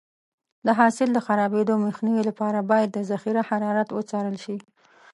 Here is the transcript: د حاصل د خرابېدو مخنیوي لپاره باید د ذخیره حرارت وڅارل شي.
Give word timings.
د 0.65 0.67
حاصل 0.79 1.09
د 1.13 1.19
خرابېدو 1.25 1.75
مخنیوي 1.87 2.23
لپاره 2.29 2.59
باید 2.71 2.89
د 2.93 2.99
ذخیره 3.11 3.41
حرارت 3.49 3.89
وڅارل 3.91 4.35
شي. 4.43 4.57